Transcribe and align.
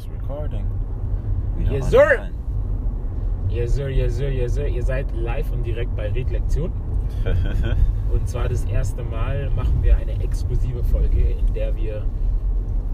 It's 0.00 0.08
recording. 0.08 0.64
Wieder 1.58 1.72
Yes, 1.72 1.90
sir. 1.90 2.16
online. 2.20 2.32
Yes, 3.50 3.74
sir, 3.74 3.90
yes, 3.90 4.16
sir, 4.16 4.30
yes, 4.30 4.54
sir. 4.54 4.66
Ihr 4.66 4.82
seid 4.82 5.12
live 5.14 5.52
und 5.52 5.62
direkt 5.62 5.94
bei 5.94 6.08
Redlektion. 6.10 6.72
Und 8.12 8.26
zwar 8.26 8.48
das 8.48 8.64
erste 8.64 9.02
Mal 9.02 9.50
machen 9.50 9.82
wir 9.82 9.96
eine 9.98 10.12
exklusive 10.22 10.82
Folge, 10.84 11.20
in 11.20 11.52
der 11.52 11.76
wir 11.76 12.02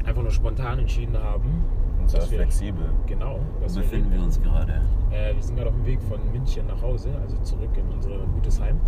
einfach 0.05 0.21
nur 0.23 0.33
spontan 0.33 0.81
entschieden 0.81 1.17
haben. 1.17 1.65
Und 2.01 2.11
zwar 2.11 2.23
wir- 2.23 2.39
flexibel. 2.39 2.87
Genau. 3.07 3.39
Wo 3.61 3.73
befinden 3.75 4.11
wir 4.13 4.23
uns 4.25 4.43
gerade? 4.43 4.81
Äh, 5.13 5.33
wir 5.35 5.43
sind 5.43 5.55
gerade 5.55 5.69
auf 5.69 5.77
dem 5.77 5.87
Weg 5.87 6.03
von 6.03 6.19
München 6.33 6.67
nach 6.67 6.83
Hause, 6.83 7.11
also 7.23 7.37
zurück 7.45 7.71
in 7.77 7.87
unser 7.95 8.19
gutes 8.35 8.61
Heim. 8.61 8.81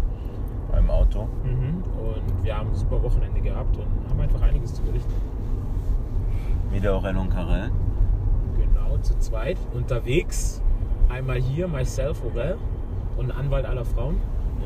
Beim 0.72 0.90
Auto. 0.90 1.28
Mhm. 1.44 1.84
Und 2.00 2.44
wir 2.44 2.58
haben 2.58 2.70
ein 2.70 2.74
super 2.74 3.00
Wochenende 3.00 3.40
gehabt 3.40 3.76
und 3.76 3.86
haben 4.10 4.20
einfach 4.20 4.42
einiges 4.42 4.74
zu 4.74 4.82
berichten. 4.82 5.14
Wieder 6.72 6.94
Aurel 6.94 7.16
und 7.16 7.30
Karel. 7.30 7.70
Genau, 8.98 9.02
zu 9.02 9.18
zweit 9.18 9.56
unterwegs. 9.74 10.60
Einmal 11.08 11.38
hier, 11.38 11.68
myself, 11.68 12.22
Aurel 12.24 12.56
und 13.16 13.30
Anwalt 13.30 13.64
aller 13.64 13.84
Frauen, 13.84 14.20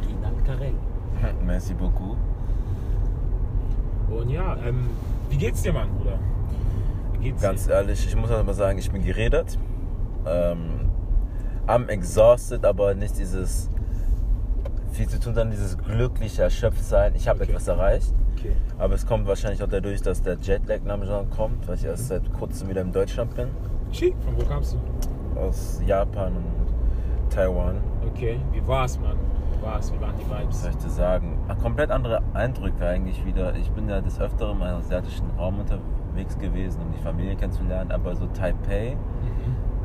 Rinald 0.07 0.45
Karel. 0.45 0.75
Merci 1.47 1.75
beaucoup. 1.75 2.17
Und 4.11 4.29
ja, 4.31 4.57
ähm, 4.67 4.89
wie 5.31 5.37
geht's 5.37 5.63
dir, 5.63 5.73
Mann, 5.73 5.89
Bruder? 5.97 6.19
Wie 7.13 7.25
geht's 7.29 7.41
Ganz 7.43 7.69
ehrlich, 7.69 8.07
ich 8.07 8.17
muss 8.17 8.31
aber 8.31 8.53
sagen, 8.55 8.79
ich 8.79 8.91
bin 8.91 9.05
geredet. 9.05 9.59
Ähm, 10.27 10.91
am 11.67 11.89
exhausted, 11.89 12.65
aber 12.65 12.95
nicht 12.95 13.19
dieses 13.19 13.71
viel 14.93 15.09
zu 15.09 15.19
tun, 15.19 15.35
sondern 15.35 15.51
dieses 15.53 15.79
glückliche 15.79 16.43
Erschöpftsein. 16.43 17.15
Ich 17.15 17.29
habe 17.29 17.41
Okay. 17.43 17.51
etwas 17.51 17.69
erreicht. 17.69 18.11
dir? 18.11 18.51
Okay. 18.51 18.53
Aber 18.79 18.95
es 18.95 19.07
kommt 19.07 19.27
wahrscheinlich 19.27 19.63
auch 19.63 19.69
dadurch, 19.69 20.03
dass 20.03 20.21
der 20.21 20.37
Jetlag 20.41 20.81
langsam 20.85 21.31
kommt, 21.31 21.67
weil 21.69 21.77
ich 21.77 21.85
erst 21.85 22.09
seit 22.09 22.31
kurzem 22.35 22.69
wieder 22.69 22.83
in 22.83 22.93
Deutschland 22.93 23.35
bin. 23.35 23.49
Schick. 23.93 24.15
Von 24.25 24.37
wo 24.39 24.45
kamst 24.45 24.75
du? 24.75 25.39
Aus 25.41 25.81
Japan 25.87 26.37
und 26.37 27.31
Taiwan. 27.31 27.77
Okay. 28.07 28.41
Wie 28.53 28.67
war's, 28.67 28.99
Mann? 28.99 29.17
Wie 29.53 29.63
war's? 29.65 29.93
Wie 29.93 30.01
waren 30.01 30.15
die 30.19 30.25
Vibes? 30.25 30.63
soll 30.63 30.71
ich 30.71 30.77
dir 30.79 30.89
sagen? 30.91 31.39
Ah, 31.49 31.55
Komplett 31.55 31.91
andere 31.91 32.23
Eindrücke 32.33 32.87
eigentlich 32.87 33.25
wieder. 33.25 33.55
Ich 33.55 33.71
bin 33.71 33.89
ja 33.89 34.01
des 34.01 34.19
Öfteren 34.19 34.57
im 34.57 34.63
asiatischen 34.63 35.31
Raum 35.39 35.61
unterwegs 35.61 36.39
gewesen, 36.39 36.81
um 36.83 36.93
die 36.93 37.03
Familie 37.03 37.37
kennenzulernen, 37.37 37.93
aber 37.93 38.17
so 38.17 38.27
Taipei. 38.29 38.97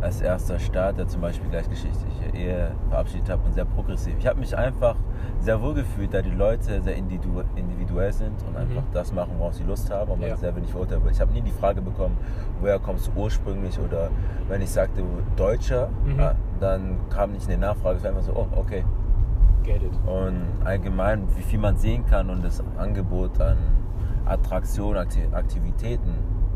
Als 0.01 0.21
erster 0.21 0.59
Staat, 0.59 0.97
der 0.97 1.07
zum 1.07 1.21
Beispiel 1.21 1.49
gleichgeschlechtliche 1.49 2.35
Ehe 2.35 2.71
verabschiedet 2.89 3.29
hat 3.29 3.39
und 3.45 3.53
sehr 3.53 3.65
progressiv. 3.65 4.15
Ich 4.19 4.27
habe 4.27 4.39
mich 4.39 4.55
einfach 4.57 4.95
sehr 5.39 5.61
wohl 5.61 5.73
gefühlt, 5.73 6.13
da 6.13 6.21
die 6.21 6.29
Leute 6.31 6.81
sehr 6.81 6.95
individu 6.95 7.41
individuell 7.55 8.13
sind 8.13 8.35
und 8.47 8.55
einfach 8.55 8.83
das 8.93 9.11
machen, 9.11 9.31
worauf 9.37 9.53
sie 9.55 9.63
Lust 9.63 9.89
haben 9.91 10.11
und 10.11 10.19
man 10.19 10.29
Ja. 10.29 10.37
sehr 10.37 10.55
wenig 10.55 10.69
verurteilt 10.71 11.03
wird. 11.03 11.15
Ich 11.15 11.21
habe 11.21 11.31
nie 11.33 11.41
die 11.41 11.51
Frage 11.51 11.81
bekommen, 11.81 12.17
woher 12.61 12.79
kommst 12.79 13.07
du 13.07 13.11
ursprünglich 13.19 13.79
oder 13.79 14.09
wenn 14.47 14.61
ich 14.61 14.69
sagte 14.69 15.01
Deutscher, 15.35 15.89
Mhm. 16.05 16.19
ah, 16.19 16.35
dann 16.59 16.97
kam 17.09 17.31
nicht 17.31 17.47
eine 17.49 17.57
Nachfrage, 17.57 17.97
es 17.97 18.03
war 18.03 18.11
einfach 18.11 18.23
so, 18.23 18.33
oh, 18.35 18.47
okay. 18.55 18.83
Get 19.63 19.81
it. 19.83 19.91
Und 20.05 20.41
allgemein, 20.63 21.23
wie 21.35 21.41
viel 21.41 21.59
man 21.59 21.75
sehen 21.75 22.05
kann 22.05 22.29
und 22.29 22.43
das 22.45 22.63
Angebot 22.77 23.39
an 23.41 23.57
Attraktionen, 24.25 25.01
Akti- 25.05 25.33
Aktivitäten, 25.33 26.11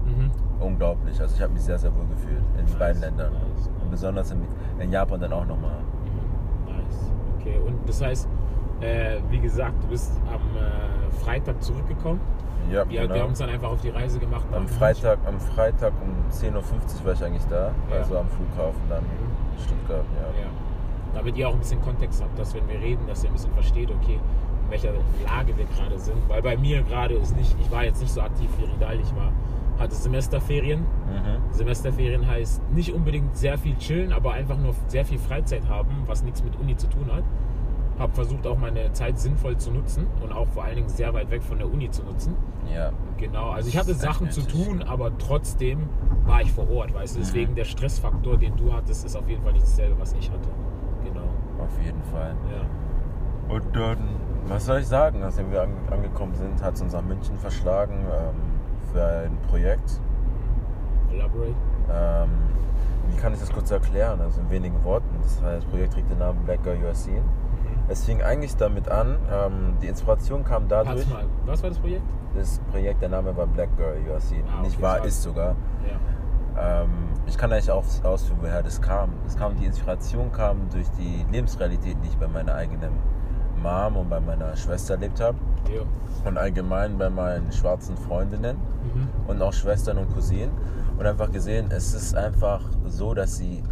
Mhm. 0.05 0.31
Unglaublich. 0.61 1.19
Also 1.19 1.35
ich 1.35 1.41
habe 1.41 1.53
mich 1.53 1.63
sehr, 1.63 1.77
sehr 1.77 1.93
wohl 1.95 2.05
gefühlt 2.07 2.43
in 2.57 2.65
Nice, 2.65 2.75
beiden 2.75 3.01
Ländern. 3.01 3.33
nice, 3.33 3.69
Und 3.83 3.91
besonders 3.91 4.31
in, 4.31 4.41
in 4.79 4.91
Japan 4.91 5.19
dann 5.19 5.33
auch 5.33 5.45
nochmal. 5.45 5.77
Nice. 6.65 7.11
Okay. 7.39 7.59
Und 7.65 7.77
das 7.87 8.01
heißt, 8.01 8.27
äh, 8.81 9.17
wie 9.29 9.39
gesagt, 9.39 9.83
du 9.83 9.87
bist 9.87 10.13
am 10.27 10.41
äh, 10.57 11.11
Freitag 11.23 11.61
zurückgekommen. 11.61 12.19
Ja, 12.71 12.87
Wir, 12.89 13.01
genau. 13.01 13.15
wir 13.15 13.21
haben 13.23 13.29
uns 13.29 13.39
dann 13.39 13.49
einfach 13.49 13.69
auf 13.71 13.81
die 13.81 13.89
Reise 13.89 14.19
gemacht. 14.19 14.45
am 14.55 14.67
Freitag, 14.67 15.17
am 15.27 15.39
Freitag 15.39 15.93
um 16.03 16.13
10.50 16.31 16.53
Uhr 16.53 17.05
war 17.05 17.13
ich 17.13 17.23
eigentlich 17.23 17.45
da, 17.49 17.71
Ja. 17.89 17.97
also 17.97 18.17
am 18.19 18.27
Flughafen 18.27 18.81
dann 18.87 19.03
Mhm. 19.03 19.59
Stuttgart. 19.61 20.05
Ja. 20.15 20.41
Ja. 20.41 20.47
Damit 21.15 21.37
ihr 21.37 21.49
auch 21.49 21.53
ein 21.53 21.59
bisschen 21.59 21.81
Kontext 21.81 22.21
habt, 22.23 22.37
dass 22.39 22.53
wenn 22.53 22.67
wir 22.69 22.79
reden, 22.79 23.05
dass 23.07 23.23
ihr 23.23 23.29
ein 23.29 23.33
bisschen 23.33 23.51
versteht, 23.53 23.89
okay, 23.91 24.19
in 24.65 24.71
welcher 24.71 24.91
Lage 25.25 25.57
wir 25.57 25.65
gerade 25.65 25.97
sind. 25.99 26.17
Weil 26.29 26.41
bei 26.41 26.55
mir 26.55 26.81
gerade 26.83 27.15
ist 27.15 27.35
nicht, 27.35 27.55
ich 27.59 27.69
war 27.71 27.83
jetzt 27.83 27.99
nicht 28.01 28.13
so 28.13 28.21
aktiv 28.21 28.49
wie 28.57 28.63
Ridal, 28.65 28.99
ich 28.99 29.13
war, 29.15 29.31
hatte 29.81 29.95
Semesterferien. 29.95 30.81
Mhm. 30.81 31.51
Semesterferien 31.51 32.27
heißt 32.27 32.61
nicht 32.71 32.93
unbedingt 32.93 33.35
sehr 33.35 33.57
viel 33.57 33.75
chillen, 33.77 34.13
aber 34.13 34.33
einfach 34.33 34.57
nur 34.57 34.73
sehr 34.87 35.05
viel 35.05 35.19
Freizeit 35.19 35.67
haben, 35.67 36.03
was 36.05 36.23
nichts 36.23 36.43
mit 36.43 36.55
Uni 36.57 36.75
zu 36.77 36.87
tun 36.87 37.11
hat. 37.11 37.23
Habe 37.99 38.13
versucht 38.13 38.47
auch 38.47 38.57
meine 38.57 38.93
Zeit 38.93 39.19
sinnvoll 39.19 39.57
zu 39.57 39.71
nutzen 39.71 40.07
und 40.23 40.31
auch 40.31 40.47
vor 40.47 40.63
allen 40.63 40.75
Dingen 40.75 40.89
sehr 40.89 41.13
weit 41.13 41.29
weg 41.29 41.43
von 41.43 41.57
der 41.57 41.71
Uni 41.71 41.89
zu 41.91 42.03
nutzen. 42.03 42.35
ja. 42.73 42.91
Genau, 43.17 43.51
also 43.51 43.69
ich 43.69 43.77
hatte 43.77 43.93
Sachen 43.93 44.31
zu 44.31 44.41
tun, 44.41 44.81
aber 44.81 45.15
trotzdem 45.19 45.87
war 46.25 46.41
ich 46.41 46.51
vor 46.51 46.67
Ort, 46.71 46.91
weißt 46.91 47.15
du. 47.15 47.19
Mhm. 47.19 47.23
Deswegen 47.23 47.55
der 47.55 47.65
Stressfaktor, 47.65 48.35
den 48.37 48.55
du 48.57 48.73
hattest, 48.73 49.05
ist 49.05 49.15
auf 49.15 49.29
jeden 49.29 49.43
Fall 49.43 49.53
nicht 49.53 49.63
dasselbe, 49.63 49.99
was 49.99 50.13
ich 50.13 50.31
hatte. 50.31 50.49
Genau. 51.03 51.21
auf 51.59 51.85
jeden 51.85 52.01
Fall. 52.05 52.33
Ja. 52.49 53.53
Und 53.53 53.75
dann, 53.75 53.97
was 54.47 54.65
soll 54.65 54.79
ich 54.79 54.87
sagen, 54.87 55.19
nachdem 55.19 55.51
wir 55.51 55.61
an, 55.61 55.73
angekommen 55.91 56.33
sind, 56.33 56.63
hat 56.63 56.73
es 56.73 56.81
uns 56.81 56.93
nach 56.93 57.03
München 57.03 57.37
verschlagen 57.37 58.05
ähm, 58.05 58.35
für 58.91 59.05
ein 59.05 59.37
Projekt. 59.49 59.99
Elaborate. 61.11 61.55
Ähm, 61.91 62.29
wie 63.09 63.17
kann 63.17 63.33
ich 63.33 63.39
das 63.39 63.51
kurz 63.51 63.71
erklären? 63.71 64.21
Also 64.21 64.41
in 64.41 64.49
wenigen 64.49 64.83
Worten. 64.83 65.07
Das, 65.21 65.41
heißt, 65.41 65.63
das 65.63 65.65
Projekt 65.65 65.93
trägt 65.93 66.09
den 66.09 66.19
Namen 66.19 66.43
Black 66.45 66.63
Girl 66.63 66.77
You 66.77 66.85
Are 66.85 66.95
Seen. 66.95 67.23
Es 67.87 68.05
fing 68.05 68.21
eigentlich 68.21 68.55
damit 68.55 68.87
an, 68.87 69.17
ähm, 69.31 69.73
die 69.81 69.87
Inspiration 69.87 70.43
kam 70.43 70.67
dadurch. 70.67 71.09
Warte 71.11 71.25
mal, 71.25 71.25
was 71.45 71.61
war 71.61 71.69
das 71.69 71.79
Projekt? 71.79 72.03
Das 72.35 72.59
Projekt, 72.71 73.01
der 73.01 73.09
Name 73.09 73.35
war 73.35 73.47
Black 73.47 73.75
Girl 73.75 73.97
You 74.05 74.11
Are 74.11 74.21
Seen. 74.21 74.43
Ah, 74.47 74.53
okay, 74.53 74.67
Nicht 74.67 74.81
wahr, 74.81 75.03
ist 75.03 75.21
sogar. 75.21 75.55
Ja. 76.55 76.83
Ähm, 76.83 76.89
ich 77.25 77.37
kann 77.37 77.51
eigentlich 77.51 77.71
auch 77.71 77.83
ausführen, 78.03 78.39
woher 78.41 78.63
das 78.63 78.81
kam. 78.81 79.11
Das 79.25 79.35
kam, 79.35 79.55
die 79.57 79.65
Inspiration 79.65 80.31
kam 80.31 80.69
durch 80.71 80.87
die 80.91 81.25
Lebensrealität, 81.31 81.97
die 82.03 82.07
ich 82.07 82.17
bei 82.17 82.27
meiner 82.27 82.55
eigenen 82.55 82.93
Mom 83.61 83.97
und 83.97 84.09
bei 84.09 84.19
meiner 84.19 84.55
Schwester 84.55 84.93
erlebt 84.93 85.19
habe. 85.19 85.37
Und 86.25 86.37
allgemein 86.37 86.97
bei 86.97 87.09
meinen 87.09 87.51
schwarzen 87.51 87.97
Freundinnen 87.97 88.57
Mhm. 89.01 89.29
und 89.29 89.41
auch 89.41 89.53
Schwestern 89.53 89.97
und 89.97 90.13
Cousinen. 90.13 90.51
Und 90.97 91.05
einfach 91.05 91.31
gesehen, 91.31 91.71
es 91.71 91.93
ist 91.93 92.15
einfach 92.15 92.61
so, 92.87 93.13
dass 93.13 93.37
sie, 93.37 93.63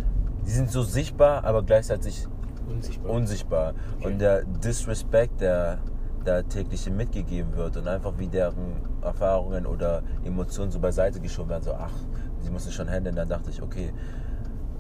die 0.46 0.52
sind 0.52 0.72
so 0.72 0.82
sichtbar, 0.82 1.44
aber 1.44 1.64
gleichzeitig 1.64 2.28
Unsichtbar. 2.68 3.12
unsichtbar. 3.12 3.74
Okay. 3.98 4.08
Und 4.08 4.20
der 4.20 4.44
Disrespect, 4.44 5.42
der 5.42 5.80
der 6.26 6.48
tägliche 6.48 6.92
mitgegeben 6.92 7.56
wird 7.56 7.78
und 7.78 7.88
einfach 7.88 8.14
wie 8.18 8.28
deren 8.28 8.74
Erfahrungen 9.02 9.66
oder 9.66 10.04
Emotionen 10.24 10.72
so 10.72 10.80
beiseite 10.80 11.20
geschoben 11.20 11.50
werden, 11.50 11.64
so 11.64 11.74
ach, 11.74 11.94
sie 12.40 12.52
müssen 12.52 12.72
schon 12.72 12.90
handeln, 12.90 13.16
dann 13.16 13.30
dachte 13.30 13.50
ich, 13.50 13.62
okay, 13.62 13.94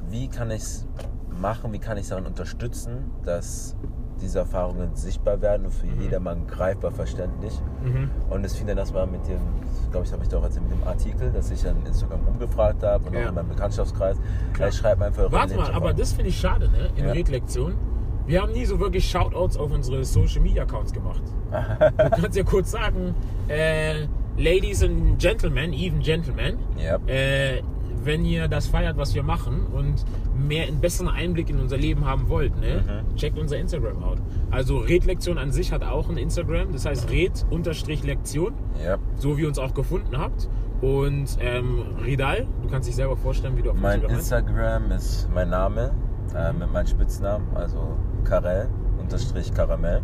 wie 0.10 0.28
kann 0.28 0.52
ich 0.52 0.62
es 0.62 0.88
machen, 1.30 1.72
wie 1.72 1.80
kann 1.80 1.98
ich 1.98 2.04
es 2.04 2.10
daran 2.10 2.26
unterstützen, 2.26 3.12
dass 3.24 3.76
diese 4.22 4.40
Erfahrungen 4.40 4.96
sichtbar 4.96 5.42
werden 5.42 5.66
und 5.66 5.74
für 5.74 5.88
jedermann 6.02 6.46
greifbar 6.48 6.92
verständlich. 6.92 7.54
Mhm. 7.84 8.10
Und 8.30 8.46
es 8.46 8.56
fing 8.56 8.68
dann 8.68 8.78
erstmal 8.78 9.08
mit 9.08 9.28
dem, 9.28 9.40
glaube 9.92 10.06
ich, 10.06 10.12
habe 10.14 10.24
ich 10.24 10.30
doch 10.30 10.44
erzählt, 10.44 10.70
mit 10.70 10.80
dem 10.80 10.88
Artikel, 10.88 11.32
dass 11.32 11.52
ich 11.52 11.66
an 11.68 11.78
Instagram 11.86 12.20
rumgefragt 12.28 12.84
habe 12.84 13.08
und 13.08 13.14
Ja. 13.14 13.26
auch 13.26 13.30
in 13.30 13.36
meinem 13.36 13.50
Bekanntschaftskreis. 13.50 14.18
Klar. 14.54 14.72
Schreibt 14.72 15.00
mir 15.00 15.06
einfach 15.08 15.24
eure 15.24 15.32
Warte 15.32 15.56
mal, 15.56 15.72
aber 15.74 15.94
das 15.94 16.14
finde 16.14 16.30
ich 16.30 16.38
schade, 16.40 16.70
ne? 16.70 16.90
In 16.96 17.06
Ja. 17.06 17.12
Redlektion. 17.12 17.74
Wir 18.26 18.42
haben 18.44 18.52
nie 18.52 18.66
so 18.66 18.80
wirklich 18.80 19.10
Shoutouts 19.10 19.58
auf 19.58 19.72
unsere 19.72 20.04
Social 20.06 20.42
Media 20.42 20.64
Accounts 20.64 20.94
gemacht. 20.94 21.22
du 21.52 22.22
kannst 22.22 22.38
ja 22.38 22.44
kurz 22.44 22.72
sagen, 22.72 23.16
äh, 23.48 24.06
Ladies 24.38 24.84
and 24.84 25.18
Gentlemen, 25.20 25.74
even 25.74 26.00
Gentlemen, 26.02 26.60
Ja. 26.78 26.98
äh, 27.08 27.62
wenn 28.04 28.24
ihr 28.26 28.48
das 28.48 28.68
feiert, 28.68 28.98
was 28.98 29.14
wir 29.16 29.24
machen 29.24 29.66
und 29.74 30.06
mehr 30.38 30.68
einen 30.68 30.80
besseren 30.80 31.10
Einblick 31.10 31.50
in 31.50 31.60
unser 31.60 31.78
Leben 31.78 32.06
haben 32.06 32.30
wollt, 32.30 32.58
ne, 32.60 33.04
Mhm. 33.10 33.16
checkt 33.16 33.38
unser 33.38 33.58
Instagram 33.58 34.04
out. 34.04 34.18
Also 34.52 34.78
Redlektion 34.80 35.38
an 35.38 35.52
sich 35.52 35.72
hat 35.72 35.84
auch 35.84 36.10
ein 36.10 36.18
Instagram, 36.18 36.72
das 36.72 36.86
heißt 36.86 37.10
Red-Lektion, 37.10 38.54
ja. 38.84 38.98
so 39.16 39.38
wie 39.38 39.42
ihr 39.42 39.48
uns 39.48 39.60
auch 39.60 39.74
gefunden 39.74 40.18
habt. 40.18 40.50
Und 40.82 41.38
ähm, 41.42 41.84
Ridal, 42.06 42.48
du 42.62 42.70
kannst 42.70 42.88
dich 42.88 42.96
selber 42.96 43.18
vorstellen, 43.18 43.58
wie 43.58 43.62
du 43.64 43.72
auf 43.72 43.78
Mein 43.80 44.02
Instagram 44.02 44.16
heißt. 44.18 44.32
Instagram 44.32 44.92
ist 44.92 45.30
mein 45.34 45.50
Name 45.50 45.92
äh, 46.36 46.54
mit 46.54 46.72
meinem 46.72 46.88
Spitznamen, 46.88 47.48
also 47.56 47.98
Karel 48.24 48.70
unterstrich 49.00 49.54
Karamell. 49.54 50.02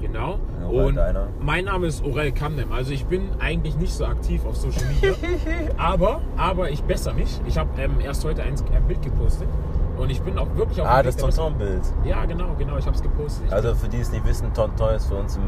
Genau. 0.00 0.38
Aurel 0.64 0.86
Und 0.86 0.94
Deiner. 0.96 1.26
mein 1.40 1.64
Name 1.64 1.86
ist 1.86 2.04
Aurel 2.04 2.32
Kamnem. 2.32 2.72
Also 2.72 2.92
ich 2.92 3.04
bin 3.06 3.30
eigentlich 3.40 3.76
nicht 3.76 3.92
so 3.92 4.04
aktiv 4.06 4.44
auf 4.46 4.56
Social 4.56 4.84
Media. 4.86 5.12
aber, 5.76 6.20
aber 6.36 6.70
ich 6.70 6.82
bessere 6.84 7.14
mich. 7.14 7.40
Ich 7.46 7.58
habe 7.58 7.68
ähm, 7.80 8.00
erst 8.00 8.24
heute 8.24 8.42
ein, 8.42 8.54
ein 8.74 8.84
Bild 8.86 9.02
gepostet. 9.02 9.48
Und 9.96 10.10
ich 10.10 10.20
bin 10.22 10.38
auch 10.38 10.46
wirklich 10.54 10.80
auf 10.80 10.86
Ah, 10.88 11.02
das 11.02 11.16
Tonton-Bild. 11.16 11.82
Ja, 12.04 12.24
genau, 12.24 12.54
genau. 12.56 12.76
Ich 12.76 12.86
habe 12.86 12.94
es 12.94 13.02
gepostet. 13.02 13.46
Ich 13.46 13.52
Also 13.52 13.74
für 13.74 13.88
die 13.88 13.98
es 13.98 14.12
nicht 14.12 14.24
wissen, 14.24 14.52
Tonton 14.54 14.94
ist 14.94 15.06
für 15.06 15.16
uns 15.16 15.36
im 15.36 15.42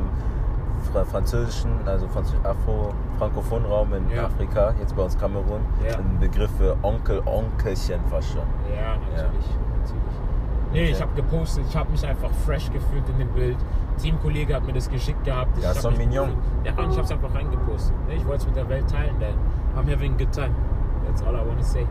fra- 0.93 1.05
französischen, 1.05 1.71
also 1.87 2.09
französisch 2.09 2.45
Afro 2.45 2.93
frankophonen 3.19 3.67
Raum 3.67 3.93
in 3.95 4.11
Ja. 4.11 4.25
Afrika, 4.27 4.75
jetzt 4.81 4.97
bei 4.97 5.03
uns 5.05 5.17
Kamerun, 5.17 5.61
Ja. 5.89 5.99
ein 5.99 6.19
Begriff 6.19 6.51
für 6.59 6.77
Onkel, 6.83 7.23
Onkelchen 7.27 8.01
fast 8.11 8.31
schon. 8.31 8.43
Ja, 8.75 8.97
natürlich. 8.97 9.47
natürlich. 9.79 10.05
Nee, 10.73 10.83
Okay. 10.83 10.91
ich 10.93 11.01
habe 11.01 11.13
gepostet, 11.15 11.65
ich 11.69 11.77
habe 11.77 11.91
mich 11.91 12.07
einfach 12.07 12.31
fresh 12.47 12.71
gefühlt 12.71 13.09
in 13.09 13.19
dem 13.19 13.29
Bild. 13.29 13.57
Teamkollege 14.01 14.55
hat 14.55 14.65
mir 14.65 14.73
das 14.73 14.89
geschickt 14.89 15.25
gehabt. 15.25 15.59
Ich 15.59 15.65
Ja, 15.65 15.73
mich 15.91 15.99
mignon. 15.99 16.31
Ja, 16.65 16.73
und 16.73 16.91
ich 16.91 16.97
habe 16.97 17.03
es 17.03 17.11
einfach 17.13 17.35
reingepostet. 17.35 17.95
Ich 18.17 18.25
wollte 18.25 18.39
es 18.43 18.47
mit 18.47 18.57
der 18.57 18.69
Welt 18.69 18.89
teilen, 18.91 19.15
denn 19.19 19.35
I'm 19.77 19.93
having 19.93 20.15
a 20.15 20.17
good 20.19 20.33
time. 20.33 20.51
That's 21.07 21.23
all 21.23 21.35
I 21.35 21.39
want 21.47 21.59
to 21.59 21.65
say. 21.65 21.87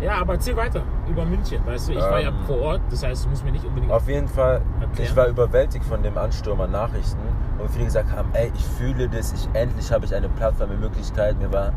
Ja, 0.00 0.20
aber 0.20 0.34
erzähl 0.34 0.56
weiter 0.56 0.82
über 1.08 1.24
München, 1.24 1.60
weißt 1.66 1.88
du, 1.88 1.92
ich 1.92 1.98
war 1.98 2.20
ja 2.20 2.28
Ähm, 2.28 2.34
vor 2.46 2.60
Ort, 2.60 2.80
das 2.88 3.02
heißt, 3.04 3.24
du 3.24 3.30
musst 3.30 3.44
mir 3.44 3.50
nicht 3.50 3.64
unbedingt... 3.64 3.90
Auf 3.92 4.06
jeden 4.08 4.28
Fall, 4.28 4.62
Erklär. 4.80 5.06
ich 5.08 5.16
war 5.16 5.26
überwältigt 5.26 5.84
von 5.84 6.04
dem 6.04 6.16
Ansturm 6.16 6.60
an 6.60 6.70
Nachrichten 6.70 7.18
und 7.58 7.68
viele 7.68 7.86
gesagt 7.86 8.12
haben, 8.16 8.28
ey, 8.32 8.52
ich 8.54 8.64
fühle 8.64 9.08
das, 9.08 9.32
ich 9.32 9.48
endlich 9.54 9.90
habe 9.92 10.04
ich 10.04 10.14
eine 10.14 10.28
Plattform, 10.28 10.70
eine 10.70 10.78
Möglichkeit, 10.78 11.36
mir 11.40 11.52
war 11.52 11.72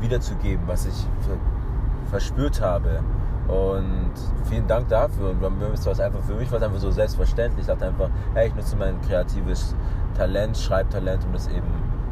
wiederzugeben, 0.00 0.62
was 0.68 0.86
ich 0.86 0.94
ver- 1.26 1.38
verspürt 2.08 2.60
habe. 2.60 3.00
Und 3.50 4.12
vielen 4.48 4.66
Dank 4.68 4.88
dafür. 4.88 5.30
Und 5.30 5.40
mir 5.40 5.72
ist 5.72 5.86
einfach, 5.88 6.22
für 6.22 6.34
mich 6.34 6.50
war 6.50 6.58
es 6.58 6.64
einfach 6.64 6.78
so 6.78 6.90
selbstverständlich. 6.90 7.62
Ich 7.62 7.66
dachte 7.66 7.86
einfach, 7.86 8.08
hey, 8.34 8.48
ich 8.48 8.54
nutze 8.54 8.76
mein 8.76 9.00
kreatives 9.02 9.74
Talent, 10.16 10.56
Schreibtalent, 10.56 11.24
um 11.24 11.32
das 11.32 11.48
eben 11.48 11.66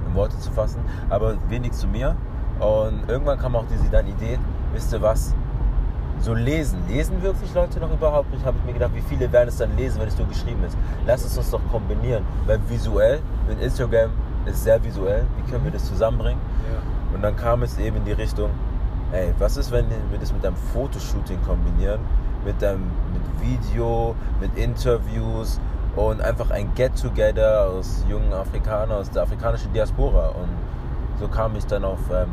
in 0.06 0.14
Worte 0.14 0.36
zu 0.38 0.50
fassen. 0.50 0.80
Aber 1.10 1.36
wenig 1.48 1.72
zu 1.72 1.86
mir. 1.86 2.16
Und 2.58 3.08
irgendwann 3.08 3.38
kam 3.38 3.54
auch 3.54 3.66
diese 3.70 3.88
dann 3.88 4.08
Idee, 4.08 4.38
wisst 4.72 4.92
ihr 4.92 5.00
was? 5.00 5.32
So 6.20 6.34
lesen. 6.34 6.80
Lesen 6.88 7.22
wirklich 7.22 7.54
Leute 7.54 7.78
noch 7.78 7.92
überhaupt 7.92 8.32
nicht? 8.32 8.44
Habe 8.44 8.56
ich 8.58 8.64
mir 8.64 8.72
gedacht, 8.72 8.90
wie 8.94 9.02
viele 9.02 9.30
werden 9.30 9.48
es 9.48 9.58
dann 9.58 9.76
lesen, 9.76 10.00
wenn 10.00 10.08
es 10.08 10.18
nur 10.18 10.26
geschrieben 10.26 10.64
ist? 10.64 10.76
Lass 11.06 11.24
es 11.24 11.38
uns 11.38 11.50
doch 11.50 11.60
kombinieren. 11.70 12.24
Weil 12.46 12.58
visuell, 12.68 13.20
mit 13.46 13.60
Instagram 13.60 14.10
ist 14.46 14.64
sehr 14.64 14.82
visuell. 14.82 15.24
Wie 15.36 15.48
können 15.48 15.62
wir 15.62 15.70
das 15.70 15.84
zusammenbringen? 15.84 16.40
Ja. 16.72 17.14
Und 17.14 17.22
dann 17.22 17.36
kam 17.36 17.62
es 17.62 17.78
eben 17.78 17.98
in 17.98 18.04
die 18.04 18.12
Richtung, 18.12 18.50
ey, 19.12 19.32
was 19.38 19.56
ist, 19.56 19.70
wenn 19.70 19.88
wir 19.88 20.18
das 20.18 20.32
mit 20.32 20.44
einem 20.44 20.56
Fotoshooting 20.72 21.40
kombinieren, 21.42 22.00
mit 22.44 22.62
einem 22.62 22.90
mit 23.12 23.22
Video, 23.40 24.14
mit 24.40 24.56
Interviews 24.56 25.60
und 25.96 26.20
einfach 26.20 26.50
ein 26.50 26.72
Get-Together 26.74 27.68
aus 27.70 28.04
jungen 28.08 28.32
Afrikanern, 28.32 28.92
aus 28.92 29.10
der 29.10 29.22
afrikanischen 29.22 29.72
Diaspora. 29.72 30.28
Und 30.28 30.48
so 31.18 31.28
kam 31.28 31.56
ich 31.56 31.66
dann 31.66 31.84
auf 31.84 31.98
ähm, 32.12 32.28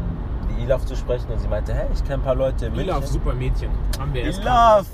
die 0.50 0.63
Ilaf 0.63 0.86
zu 0.86 0.95
sprechen 0.95 1.31
und 1.31 1.39
sie 1.39 1.48
meinte, 1.48 1.74
hey, 1.74 1.88
ich 1.94 2.04
kenne 2.04 2.16
ein 2.16 2.22
paar 2.22 2.36
Leute 2.36 2.68
Ilaf, 2.68 3.06
super 3.06 3.33
Mädchen. 3.33 3.72
Haben 4.00 4.13
wir 4.13 4.24
erst 4.24 4.42
Ilaf! 4.42 4.86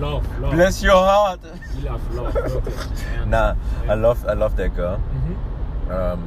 Love, 0.00 0.24
love. 0.40 0.56
Bless 0.56 0.82
your 0.82 0.94
heart. 0.94 1.40
Ilaf, 1.80 2.00
love, 2.14 2.34
wirklich. 2.34 2.74
Ernst. 3.16 3.28
Na, 3.28 3.56
I 3.88 3.94
love, 3.94 4.24
I 4.28 4.34
love 4.34 4.56
that 4.56 4.74
girl. 4.74 4.98
Mhm. 4.98 5.36
Ähm, 5.88 6.18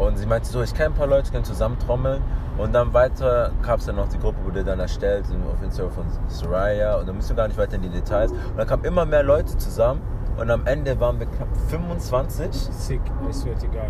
und 0.00 0.18
sie 0.18 0.26
meinte 0.26 0.48
so, 0.48 0.62
ich 0.62 0.74
kenne 0.74 0.86
ein 0.86 0.94
paar 0.94 1.06
Leute, 1.06 1.30
können 1.30 1.44
zusammen 1.44 1.78
trommeln. 1.78 2.22
Und 2.58 2.74
dann 2.74 2.92
weiter 2.92 3.52
gab 3.62 3.80
es 3.80 3.86
dann 3.86 3.96
noch 3.96 4.08
die 4.08 4.18
Gruppe, 4.18 4.44
wurde 4.44 4.64
dann 4.64 4.80
erstellt 4.80 5.24
auf 5.52 5.62
Instagram 5.62 5.92
von 5.92 6.04
Soraya. 6.28 6.96
Und 6.96 7.08
dann 7.08 7.16
müssen 7.16 7.30
wir 7.30 7.36
gar 7.36 7.48
nicht 7.48 7.58
weiter 7.58 7.76
in 7.76 7.82
die 7.82 7.88
Details. 7.88 8.32
Und 8.32 8.58
dann 8.58 8.66
kamen 8.66 8.84
immer 8.84 9.06
mehr 9.06 9.22
Leute 9.22 9.56
zusammen. 9.56 10.00
Und 10.36 10.50
am 10.50 10.66
Ende 10.66 10.98
waren 11.00 11.18
wir 11.18 11.26
knapp 11.26 11.48
25. 11.68 12.48
Sick, 12.52 13.00
ist 13.28 13.44
wird 13.44 13.62
egal. 13.62 13.88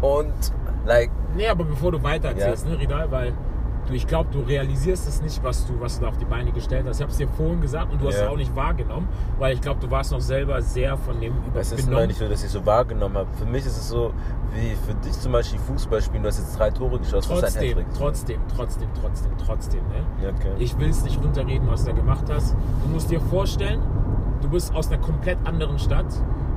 Und, 0.00 0.32
like, 0.84 1.10
Nee, 1.34 1.48
aber 1.48 1.64
bevor 1.64 1.92
du 1.92 2.02
weiter 2.02 2.28
erzählst, 2.28 2.66
ne, 2.66 2.78
Ridal, 2.78 3.10
weil 3.10 3.32
du, 3.92 3.96
ich 3.96 4.06
glaube, 4.06 4.28
du 4.32 4.40
realisierst 4.40 5.06
es 5.08 5.22
nicht, 5.22 5.42
was 5.44 5.66
du, 5.66 5.80
was 5.80 5.96
du 5.98 6.02
da 6.04 6.08
auf 6.10 6.16
die 6.18 6.24
Beine 6.24 6.50
gestellt 6.52 6.84
hast. 6.88 6.96
Ich 6.96 7.02
habe 7.02 7.12
es 7.12 7.18
dir 7.18 7.28
vorhin 7.28 7.60
gesagt 7.60 7.92
und 7.92 8.02
du 8.02 8.08
hast 8.08 8.16
Ja. 8.16 8.24
es 8.24 8.28
auch 8.28 8.36
nicht 8.36 8.54
wahrgenommen, 8.56 9.08
weil 9.38 9.54
ich 9.54 9.60
glaube, 9.60 9.80
du 9.80 9.90
warst 9.90 10.12
noch 10.12 10.20
selber 10.20 10.60
sehr 10.62 10.96
von 10.96 11.20
dem 11.20 11.34
es 11.54 11.70
ist 11.72 11.78
nur 11.80 11.88
übernommen. 11.88 12.08
nicht 12.08 12.18
so, 12.18 12.28
dass 12.28 12.42
ich 12.44 12.50
so 12.50 12.64
wahrgenommen 12.66 13.16
habe. 13.16 13.28
Für 13.38 13.46
mich 13.46 13.64
ist 13.64 13.76
es 13.76 13.88
so, 13.88 14.12
wie 14.54 14.74
für 14.86 14.94
dich 14.94 15.12
zum 15.20 15.32
Beispiel 15.32 15.58
Fußball 15.60 16.02
spielen. 16.02 16.22
Du 16.22 16.28
hast 16.28 16.38
jetzt 16.38 16.58
drei 16.58 16.70
Tore 16.70 16.98
geschossen. 16.98 17.30
das 17.40 17.50
ist 17.50 17.56
ein 17.56 17.62
Trotzdem, 17.62 17.68
Hattrick. 17.68 17.86
trotzdem, 17.96 18.40
trotzdem, 18.56 18.88
trotzdem, 19.00 19.30
trotzdem. 19.46 19.80
Ne? 19.88 20.24
Ja, 20.24 20.28
okay. 20.30 20.52
Ich 20.58 20.78
will 20.78 20.90
es 20.90 21.02
nicht 21.04 21.22
runterreden, 21.22 21.68
was 21.68 21.84
du 21.84 21.90
da 21.90 21.96
gemacht 21.96 22.24
hast. 22.32 22.54
Du 22.84 22.88
musst 22.90 23.10
dir 23.10 23.20
vorstellen, 23.20 23.80
du 24.40 24.48
bist 24.48 24.74
aus 24.74 24.88
einer 24.88 24.98
komplett 24.98 25.38
anderen 25.44 25.78
Stadt. 25.78 26.06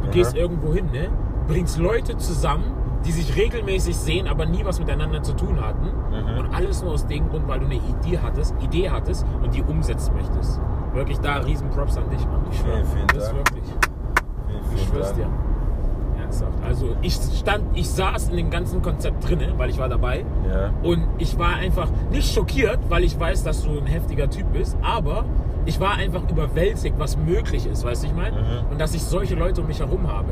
Du 0.02 0.08
Aha. 0.08 0.12
gehst 0.12 0.36
irgendwo 0.36 0.74
hin, 0.74 0.90
ne? 0.92 1.10
bringst 1.48 1.78
Leute 1.78 2.18
zusammen, 2.18 2.64
die 3.06 3.12
sich 3.12 3.36
regelmäßig 3.36 3.96
sehen, 3.96 4.28
aber 4.28 4.46
nie 4.46 4.66
was 4.66 4.80
miteinander 4.80 5.22
zu 5.24 5.34
tun 5.34 5.60
hatten. 5.62 5.86
Mhm. 5.86 6.40
Und 6.40 6.56
alles 6.56 6.82
nur 6.84 6.94
aus 6.94 7.06
dem 7.08 7.30
Grund, 7.30 7.48
weil 7.48 7.60
du 7.60 7.66
eine 7.66 7.76
Idee 7.76 8.20
hattest, 8.22 8.56
Idee 8.62 8.90
hattest 8.90 9.26
und 9.44 9.54
die 9.54 9.62
umsetzen 9.64 10.14
möchtest. 10.16 10.60
Wirklich 10.94 11.20
da 11.20 11.38
riesen 11.38 11.70
Props 11.70 11.98
an 11.98 12.10
dich, 12.10 12.26
Mann. 12.26 12.46
Ich 12.52 12.58
schwöre. 12.60 12.84
Vielen, 12.86 13.08
das 13.08 13.18
ist 13.18 13.28
Dank. 13.28 13.38
wirklich. 13.38 13.64
Vielen, 13.66 14.62
Ich 14.74 14.82
vielen 14.82 14.88
schwör's 14.92 15.14
Dank. 15.14 15.18
dir. 15.18 16.22
Ernsthaft. 16.22 16.54
Also 16.66 16.96
ich 17.02 17.14
stand, 17.14 17.64
ich 17.74 17.90
saß 17.90 18.30
in 18.30 18.38
dem 18.38 18.50
ganzen 18.50 18.82
Konzept 18.82 19.28
drinne, 19.30 19.54
weil 19.58 19.70
ich 19.70 19.78
war 19.78 19.90
dabei. 19.90 20.26
Ja. 20.50 20.72
Und 20.82 21.06
ich 21.18 21.38
war 21.38 21.56
einfach 21.56 21.90
nicht 22.12 22.34
schockiert, 22.34 22.80
weil 22.90 23.04
ich 23.04 23.20
weiß, 23.20 23.44
dass 23.44 23.64
du 23.64 23.78
ein 23.78 23.86
heftiger 23.86 24.30
Typ 24.30 24.52
bist, 24.54 24.78
aber 24.82 25.26
ich 25.66 25.80
war 25.80 25.96
einfach 25.96 26.22
überwältigt, 26.30 26.96
was 26.98 27.18
möglich 27.18 27.68
ist, 27.68 27.84
weißt 27.84 28.04
du, 28.04 28.08
ich 28.08 28.16
meine? 28.16 28.38
Mhm. 28.38 28.72
Und 28.72 28.80
dass 28.82 28.94
ich 28.94 29.04
solche 29.04 29.36
Leute 29.36 29.62
um 29.62 29.68
mich 29.68 29.80
herum 29.80 30.08
habe. 30.12 30.30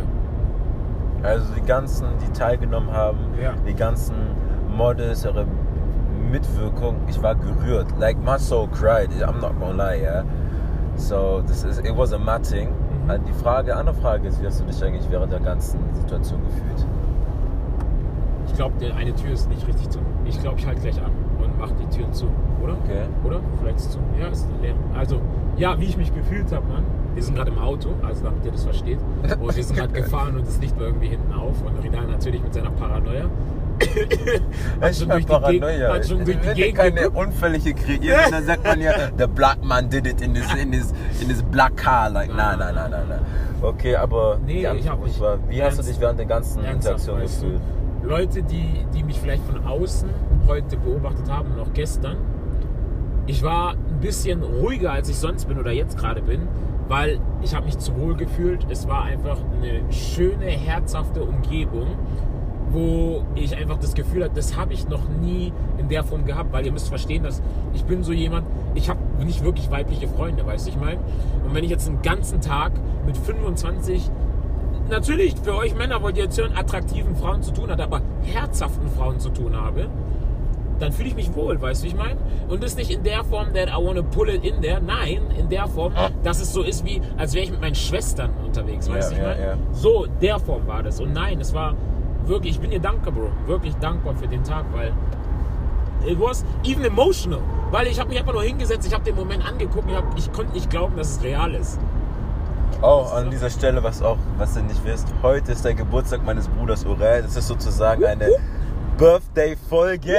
Also 1.24 1.46
die 1.56 1.62
ganzen, 1.62 2.06
die 2.22 2.32
teilgenommen 2.38 2.92
haben, 2.92 3.18
Ja. 3.42 3.54
die 3.68 3.74
ganzen 3.74 4.14
Models, 4.76 5.24
ihre 5.26 5.46
Mitwirkung, 6.32 6.96
ich 7.08 7.22
war 7.24 7.36
gerührt. 7.36 7.88
Like 8.00 8.18
my 8.24 8.38
soul 8.38 8.68
cried. 8.68 9.10
I'm 9.24 9.40
not 9.40 9.58
gonna 9.60 9.72
lie, 9.92 10.02
yeah. 10.02 10.24
So 10.96 11.42
this 11.48 11.64
is 11.64 11.80
it 11.80 11.96
was 11.96 12.12
a 12.14 12.18
mad 12.18 12.44
thing. 12.44 12.70
Mhm. 13.06 13.10
Und 13.10 13.28
Die 13.28 13.34
Frage, 13.34 13.76
andere 13.76 13.96
Frage 13.96 14.28
ist, 14.28 14.42
wie 14.42 14.46
hast 14.48 14.60
du 14.62 14.66
dich 14.66 14.84
eigentlich 14.84 15.10
während 15.10 15.32
der 15.32 15.40
ganzen 15.40 15.80
Situation 15.94 16.42
gefühlt? 16.44 16.86
Ich 18.48 18.54
glaube, 18.56 18.74
eine 18.96 19.16
Tür 19.16 19.32
ist 19.32 19.50
nicht 19.50 19.66
richtig 19.68 19.90
zu. 19.90 20.00
Ich 20.26 20.40
glaube, 20.42 20.60
ich 20.60 20.68
halte 20.68 20.82
gleich 20.82 20.98
an 21.04 21.12
und 21.42 21.58
mache 21.60 21.74
die 21.76 21.96
Türen 21.96 22.12
zu, 22.14 22.26
oder? 22.62 22.74
Okay. 22.84 23.04
Oder? 23.24 23.40
Vielleicht 23.60 23.78
ist 23.78 23.86
es 23.88 23.92
zu. 23.94 24.00
Ja, 24.20 24.28
ist 24.28 24.48
leer. 24.62 24.74
Also, 24.98 25.20
ja, 25.58 25.80
wie 25.80 25.86
ich 25.86 25.98
mich 25.98 26.14
gefühlt 26.14 26.52
habe, 26.52 26.66
Mann. 26.68 26.84
Wir 27.16 27.24
sind 27.24 27.36
gerade 27.36 27.52
im 27.52 27.60
Auto, 27.60 27.90
also 28.06 28.24
damit 28.24 28.44
ihr 28.46 28.52
das 28.52 28.64
versteht. 28.64 29.00
Und 29.40 29.56
wir 29.56 29.64
sind 29.64 29.76
gerade 29.76 29.94
gefahren 30.02 30.36
und 30.38 30.48
das 30.48 30.60
Licht 30.60 30.78
war 30.80 30.88
irgendwie 30.88 31.08
hinten 31.10 31.32
auf. 31.34 31.62
Und 31.66 31.84
Ridal 31.84 32.08
natürlich 32.08 32.42
mit 32.42 32.54
seiner 32.54 32.72
Paranoia. 32.72 33.26
Hat 34.82 34.92
Ich 34.92 34.98
schon 35.00 35.10
durch 35.10 35.26
die 35.26 35.32
Gegend- 35.32 35.62
Paranoia. 35.62 35.94
hat 35.94 36.06
schon 36.08 36.26
durch 36.26 36.38
die 36.40 36.54
Gegend 36.54 36.78
keine 36.78 37.02
geguckt. 37.02 37.18
Unfälle 37.18 37.58
hier 37.58 37.74
kreieren, 37.74 38.32
dann 38.32 38.46
sagt 38.46 38.64
man 38.64 38.82
ja, 38.82 38.92
the 39.18 39.28
black 39.28 39.64
man 39.64 39.90
did 39.90 40.06
it 40.08 40.22
in 40.22 40.34
this, 40.34 40.46
in 40.56 40.72
this, 40.72 40.94
in 41.22 41.28
this 41.28 41.42
black 41.44 41.76
car. 41.76 42.10
Like, 42.10 42.30
nein, 42.34 42.60
nein, 42.60 42.76
nein, 42.76 42.92
nein, 42.92 43.06
nein. 43.10 43.20
Okay, 43.62 43.96
aber 43.96 44.38
Nee, 44.46 44.68
ich 44.78 44.88
hab 44.88 45.04
nicht- 45.04 45.20
war, 45.20 45.38
wie 45.50 45.62
hast 45.64 45.78
du 45.78 45.82
Ernst- 45.82 45.90
dich 45.90 46.00
während 46.00 46.20
der 46.20 46.26
ganzen 46.28 46.64
Interaktion 46.64 47.20
gefühlt? 47.22 47.62
Leute, 48.04 48.44
die, 48.44 48.86
die 48.94 49.04
mich 49.04 49.20
vielleicht 49.20 49.44
von 49.46 49.66
außen 49.66 50.10
heute 50.48 50.78
beobachtet 50.78 51.30
haben, 51.32 51.56
noch 51.56 51.74
gestern, 51.74 52.18
ich 53.26 53.42
war 53.44 53.72
ein 53.72 54.00
bisschen 54.02 54.44
ruhiger, 54.44 54.92
als 54.92 55.08
ich 55.10 55.16
sonst 55.16 55.46
bin 55.48 55.58
oder 55.58 55.72
jetzt 55.72 55.98
gerade 55.98 56.22
bin, 56.22 56.42
weil 56.88 57.20
ich 57.42 57.56
habe 57.56 57.66
mich 57.66 57.78
zu 57.78 57.98
wohl 57.98 58.16
gefühlt. 58.16 58.66
Es 58.70 58.88
war 58.88 59.04
einfach 59.04 59.38
eine 59.58 59.92
schöne, 59.92 60.46
herzhafte 60.46 61.24
Umgebung, 61.24 61.88
wo 62.72 63.24
ich 63.36 63.56
einfach 63.56 63.78
das 63.78 63.94
Gefühl 63.94 64.24
hatte, 64.24 64.36
das 64.36 64.58
habe 64.58 64.74
ich 64.74 64.88
noch 64.88 65.08
nie 65.08 65.54
in 65.78 65.90
der 65.90 66.04
Form 66.04 66.26
gehabt, 66.26 66.52
weil 66.52 66.66
ihr 66.66 66.72
müsst 66.72 66.90
verstehen, 66.90 67.24
dass 67.24 67.42
ich 67.74 67.84
bin 67.84 68.04
so 68.04 68.12
jemand, 68.12 68.48
ich 68.74 68.90
habe 68.90 69.00
nicht 69.24 69.44
wirklich 69.44 69.70
weibliche 69.70 70.08
Freunde, 70.08 70.46
weißt 70.46 70.66
du, 70.66 70.72
ich 70.72 70.80
meine? 70.80 71.00
Und 71.46 71.54
wenn 71.54 71.64
ich 71.64 71.70
jetzt 71.70 71.88
einen 71.88 72.02
ganzen 72.02 72.42
Tag 72.42 72.72
mit 73.06 73.16
25 73.16 74.10
natürlich 74.90 75.36
für 75.42 75.56
euch 75.56 75.76
Männer 75.76 76.02
wollt 76.02 76.18
ihr 76.18 76.26
jetzt 76.26 76.38
hören, 76.38 76.54
attraktiven 76.56 77.16
Frauen 77.16 77.42
zu 77.42 77.52
tun 77.52 77.70
hat, 77.70 77.80
aber 77.80 78.02
herzhaften 78.24 78.90
Frauen 78.90 79.20
zu 79.20 79.30
tun 79.30 79.56
habe, 79.56 79.88
dann 80.84 80.92
fühle 80.92 81.10
ich 81.10 81.16
mich 81.16 81.34
wohl, 81.36 81.60
weißt 81.62 81.82
du, 81.82 81.86
wie 81.86 81.90
ich 81.90 81.96
meine? 81.96 82.18
Und 82.48 82.62
das 82.62 82.76
nicht 82.76 82.92
in 82.92 83.04
der 83.04 83.24
Form, 83.24 83.54
that 83.54 83.70
I 83.70 83.84
want 83.84 83.98
to 83.98 84.04
pull 84.04 84.30
it 84.30 84.44
in 84.44 84.62
there, 84.62 84.82
nein, 84.82 85.22
in 85.38 85.50
der 85.50 85.68
Form, 85.68 85.94
dass 86.24 86.40
es 86.42 86.54
so 86.54 86.62
ist 86.62 86.86
wie, 86.86 87.02
als 87.18 87.34
wäre 87.34 87.46
ich 87.46 87.52
mit 87.52 87.62
meinen 87.62 87.76
Schwestern 87.76 88.30
unterwegs, 88.46 88.90
weißt 88.90 89.12
du, 89.12 89.16
Ja, 89.16 89.32
ich 89.32 89.38
meine? 89.40 89.48
ja. 89.48 89.58
So, 89.72 90.06
der 90.22 90.40
Form 90.40 90.68
war 90.68 90.84
das. 90.84 91.00
Und 91.00 91.14
nein, 91.14 91.40
es 91.42 91.54
war 91.54 91.74
wirklich, 92.26 92.56
ich 92.56 92.60
bin 92.62 92.70
dir 92.72 92.80
dankbar, 92.80 93.14
Bro, 93.14 93.30
wirklich 93.48 93.74
dankbar 93.76 94.14
für 94.16 94.28
den 94.28 94.44
Tag, 94.44 94.66
weil 94.74 94.92
it 96.06 96.20
was 96.20 96.44
even 96.66 96.84
emotional, 96.84 97.40
weil 97.72 97.88
ich 97.88 98.00
habe 98.00 98.10
mich 98.10 98.20
einfach 98.20 98.34
nur 98.34 98.44
hingesetzt, 98.44 98.86
ich 98.86 98.94
habe 98.94 99.04
den 99.06 99.16
Moment 99.16 99.46
angeguckt, 99.48 99.90
ich, 99.90 99.96
hab, 99.96 100.18
ich 100.18 100.32
konnte 100.34 100.54
nicht 100.54 100.70
glauben, 100.70 100.96
dass 100.98 101.18
es 101.18 101.24
real 101.24 101.54
ist. 101.56 101.80
Oh, 102.82 103.06
an 103.16 103.30
dieser 103.32 103.50
Stelle, 103.50 103.82
was 103.82 104.02
auch, 104.02 104.18
was 104.38 104.58
ihr 104.58 104.64
nicht 104.64 104.84
wisst, 104.84 105.08
heute 105.22 105.54
ist 105.54 105.64
der 105.64 105.74
Geburtstag 105.74 106.26
meines 106.26 106.50
Bruders 106.50 106.86
Aurel. 106.86 107.22
Das 107.22 107.38
ist 107.38 107.48
sozusagen 107.48 108.04
eine 108.04 108.28
Birthday-Folge. 108.98 110.16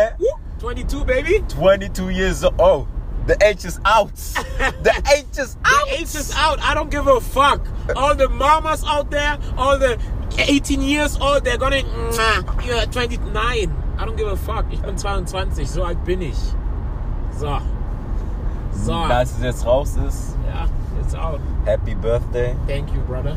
Woo, 0.64 0.72
22, 0.72 1.04
baby! 1.04 1.44
22 1.48 2.08
years 2.08 2.42
old. 2.58 2.88
The 3.26 3.36
age 3.44 3.66
is 3.66 3.78
out. 3.84 4.12
The 4.82 4.94
age 5.14 5.38
is 5.38 5.58
out. 5.64 5.88
The 5.88 5.94
age 5.94 6.14
is 6.14 6.32
out. 6.34 6.58
I 6.60 6.72
don't 6.72 6.90
give 6.90 7.06
a 7.06 7.20
fuck. 7.20 7.66
All 7.96 8.14
the 8.14 8.28
mamas 8.30 8.82
out 8.86 9.10
there, 9.10 9.38
all 9.58 9.78
the 9.78 9.98
18 10.38 10.80
years 10.80 11.18
old, 11.18 11.44
they're 11.44 11.58
gonna. 11.58 11.82
You're 12.64 12.86
29. 12.86 13.72
I 13.98 14.04
don't 14.06 14.16
give 14.16 14.28
a 14.28 14.36
fuck. 14.36 14.64
Ich 14.72 14.80
bin 14.80 14.96
22, 14.96 15.68
so 15.68 15.84
alt 15.84 16.02
bin 16.04 16.22
ich. 16.22 16.38
So. 17.38 17.60
So. 18.72 18.94
Als 18.94 19.32
es 19.32 19.42
jetzt 19.42 19.66
raus 19.66 19.96
ist, 19.96 20.36
Ja, 20.46 20.66
it's 21.00 21.14
out. 21.14 21.40
Happy 21.66 21.94
Birthday. 21.94 22.56
Thank 22.66 22.90
you, 22.94 23.00
brother. 23.02 23.36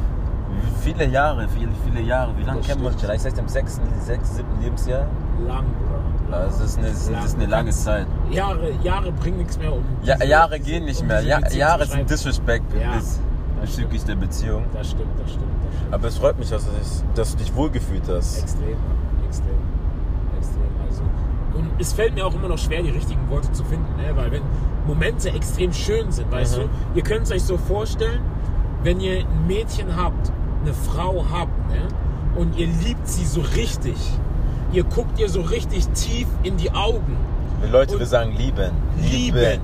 Viele 0.82 1.06
Jahre, 1.06 1.48
viele, 1.50 1.72
viele 1.84 2.02
Jahre. 2.02 2.38
Wie 2.38 2.44
lange 2.44 2.62
kennen 2.62 2.82
wir 2.82 2.92
uns? 2.92 3.04
Ich 3.04 3.22
seit 3.22 3.38
dem 3.38 3.50
sechsten, 3.50 3.84
sechsten, 4.02 4.36
siebten 4.36 4.62
Lebensjahr. 4.62 5.08
Lang, 5.46 5.66
bro. 5.80 6.17
Das 6.30 6.60
ist 6.60 6.78
eine, 6.78 6.88
das 6.88 7.26
ist 7.26 7.36
eine 7.36 7.46
lange 7.46 7.72
Zeit. 7.72 8.06
Jahre, 8.32 8.72
Jahre 8.84 9.12
bringen 9.12 9.38
nichts 9.38 9.58
mehr 9.58 9.72
um. 9.74 9.84
Ja, 10.04 10.22
Jahre 10.24 10.60
gehen 10.60 10.86
nicht 10.86 11.02
um 11.02 11.08
mehr. 11.08 11.22
Ja, 11.22 11.40
Jahre 11.50 11.86
sind. 11.86 12.10
Disrespect 12.10 12.66
Ja, 12.80 13.00
bezüglich 13.62 14.04
der 14.04 14.16
Beziehung. 14.16 14.64
Das 14.74 14.90
stimmt, 14.90 15.08
das 15.20 15.30
stimmt, 15.32 15.46
das 15.64 15.74
stimmt. 15.74 15.94
Aber 15.94 16.08
es 16.08 16.18
freut 16.18 16.38
mich, 16.38 16.50
dass 16.50 16.66
du 16.66 16.72
dich, 16.72 16.88
dass 17.16 17.32
du 17.32 17.38
dich 17.38 17.56
wohlgefühlt 17.56 18.04
hast. 18.10 18.42
Extrem, 18.44 18.76
extrem, 19.26 19.48
extrem. 20.38 20.62
Also 20.90 21.04
Und 21.58 21.70
es 21.80 21.94
fällt 21.94 22.14
mir 22.14 22.26
auch 22.26 22.34
immer 22.36 22.50
noch 22.50 22.58
schwer, 22.58 22.84
die 22.84 22.90
richtigen 22.90 23.30
Worte 23.30 23.52
zu 23.54 23.64
finden, 23.64 23.96
ne? 23.96 24.16
weil 24.16 24.32
wenn 24.32 24.42
Momente 24.86 25.30
extrem 25.30 25.72
schön 25.74 26.12
sind, 26.12 26.30
weißt 26.32 26.58
Mhm. 26.58 26.62
du, 26.64 26.70
ihr 26.96 27.04
könnt 27.04 27.24
es 27.24 27.32
euch 27.32 27.44
so 27.44 27.58
vorstellen, 27.58 28.22
wenn 28.84 29.00
ihr 29.00 29.20
ein 29.22 29.48
Mädchen 29.48 29.96
habt, 29.96 30.32
eine 30.62 30.74
Frau 30.74 31.26
habt, 31.32 31.70
ne? 31.70 31.88
und 32.36 32.56
ihr 32.58 32.68
liebt 32.68 33.08
sie 33.08 33.26
so 33.26 33.42
richtig, 33.56 33.96
ihr 34.72 34.84
guckt 34.84 35.20
ihr 35.20 35.30
so 35.30 35.42
richtig 35.42 35.88
tief 35.90 36.28
in 36.44 36.58
die 36.58 36.72
Augen. 36.72 37.18
Wir 37.62 37.70
Leute, 37.70 37.94
Und- 37.94 38.00
wir 38.00 38.06
sagen 38.08 38.34
lieben. 38.38 38.72
Lieben. 39.02 39.60